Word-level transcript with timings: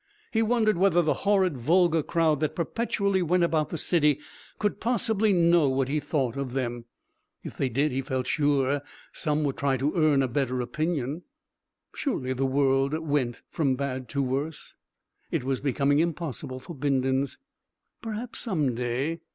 He 0.31 0.41
wondered 0.41 0.77
whether 0.79 1.03
the 1.03 1.13
horrid 1.29 1.55
vulgar 1.59 2.01
crowd 2.01 2.39
that 2.39 2.55
perpetually 2.55 3.21
went 3.21 3.43
about 3.43 3.69
the 3.69 3.77
city 3.77 4.19
could 4.57 4.79
possibly 4.79 5.31
know 5.31 5.69
what 5.69 5.89
he 5.89 5.99
thought 5.99 6.35
of 6.35 6.53
them. 6.53 6.85
If 7.43 7.55
they 7.55 7.69
did 7.69 7.91
he 7.91 8.01
felt 8.01 8.25
sure 8.25 8.81
some 9.13 9.43
would 9.43 9.57
try 9.57 9.77
to 9.77 9.93
earn 9.95 10.23
a 10.23 10.27
better 10.27 10.59
opinion. 10.59 11.21
Surely 11.93 12.33
the 12.33 12.47
world 12.47 12.97
went 12.97 13.43
from 13.51 13.75
bad 13.75 14.09
to 14.09 14.23
worse. 14.23 14.73
It 15.29 15.43
was 15.43 15.61
becoming 15.61 15.99
impossible 15.99 16.59
for 16.59 16.73
Bindons. 16.73 17.37
Perhaps 18.01 18.39
some 18.39 18.73
day 18.73 19.19